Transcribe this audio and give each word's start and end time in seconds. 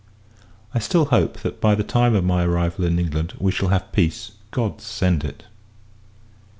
I 0.73 0.79
still 0.79 1.05
hope 1.05 1.41
that, 1.41 1.61
by 1.61 1.75
the 1.75 1.83
time 1.83 2.15
of 2.15 2.23
my 2.23 2.43
arrival 2.43 2.85
in 2.85 2.97
England, 2.97 3.35
we 3.37 3.51
shall 3.51 3.69
have 3.69 3.91
peace. 3.91 4.31
God 4.49 4.81
send 4.81 5.23
it! 5.23 5.43